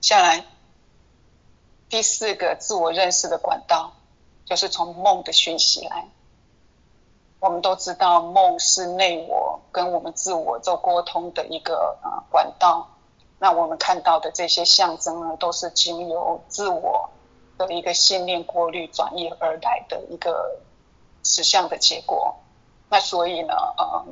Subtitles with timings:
[0.00, 0.44] 下来，
[1.88, 3.92] 第四个自我认识的管道，
[4.44, 6.08] 就是从梦的讯息来。
[7.38, 12.88] 我们都知道，梦是内我跟我们自我做沟通的一个啊管道。
[13.38, 17.08] 那我们看到的这些象征呢，都是经由自我
[17.56, 20.58] 的一个信念过滤转移而来的一个
[21.24, 22.36] 实相的结果。
[22.90, 24.04] 那所以呢，呃，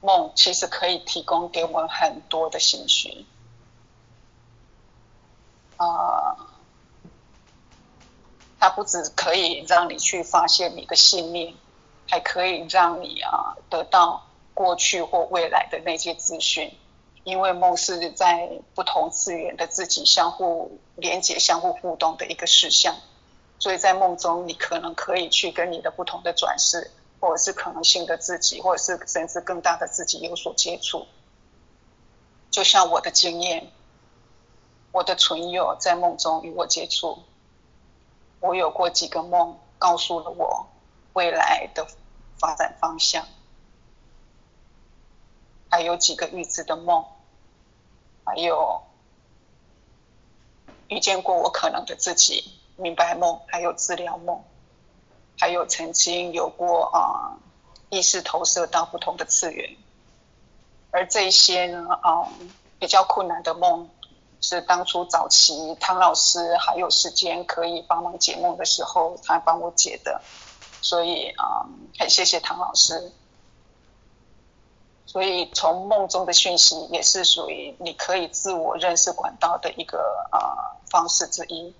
[0.00, 3.26] 梦其实可以提供给我们很多的信息，
[5.76, 6.34] 啊，
[8.60, 11.52] 它不只可以让你去发现你的信念。
[12.12, 16.76] 还可以让你啊得到过去或未来的那些资讯，
[17.22, 22.96] 因为梦是在不同次元的自己相互连接、相互互动的一个事项，
[23.60, 31.06] 所以在梦中你可能可以去跟你的不同的转世，或者是可能性的自己，或者是甚至更大的自己有所接触。
[32.50, 33.70] 就像我的经验，
[34.90, 37.20] 我的存有在梦中与我接触，
[38.40, 40.68] 我有过几个梦，告诉了我
[41.12, 41.86] 未来的。
[42.38, 43.26] 发展方向，
[45.68, 47.04] 还有几个预知的梦，
[48.24, 48.80] 还有
[50.88, 54.42] 遇见过我可能的自己，明白梦，还有治疗梦，
[55.38, 57.36] 还有曾经有过啊
[57.90, 59.76] 意识投射到不同的次元，
[60.90, 62.26] 而这些呢啊
[62.78, 63.90] 比较困难的梦，
[64.40, 70.20] 是当初早期汤老师还有时间可以帮忙解梦的时候，他帮我解的。
[70.82, 71.66] 所以啊，
[71.98, 73.12] 很谢谢汤老师。
[75.04, 79.98] 所以从梦中的讯息也是属于你可以自我认识管道的一个
[80.30, 81.74] 啊方式之一。